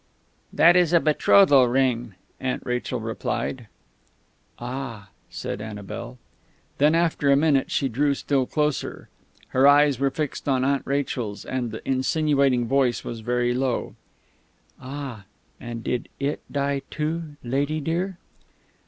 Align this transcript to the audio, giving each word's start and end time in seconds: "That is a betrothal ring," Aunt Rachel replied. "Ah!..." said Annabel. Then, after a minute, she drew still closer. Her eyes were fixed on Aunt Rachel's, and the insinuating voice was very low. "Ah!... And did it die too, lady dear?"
"That 0.51 0.75
is 0.75 0.93
a 0.93 0.99
betrothal 0.99 1.67
ring," 1.67 2.15
Aunt 2.39 2.63
Rachel 2.65 2.99
replied. 2.99 3.67
"Ah!..." 4.57 5.09
said 5.29 5.61
Annabel. 5.61 6.17
Then, 6.79 6.95
after 6.95 7.31
a 7.31 7.35
minute, 7.35 7.69
she 7.69 7.87
drew 7.87 8.15
still 8.15 8.47
closer. 8.47 9.09
Her 9.49 9.67
eyes 9.67 9.99
were 9.99 10.09
fixed 10.09 10.49
on 10.49 10.65
Aunt 10.65 10.81
Rachel's, 10.87 11.45
and 11.45 11.69
the 11.69 11.87
insinuating 11.87 12.65
voice 12.67 13.03
was 13.03 13.19
very 13.19 13.53
low. 13.53 13.93
"Ah!... 14.81 15.25
And 15.59 15.83
did 15.83 16.09
it 16.19 16.41
die 16.51 16.81
too, 16.89 17.35
lady 17.43 17.79
dear?" 17.79 18.17